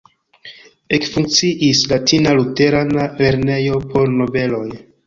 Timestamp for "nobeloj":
4.19-4.69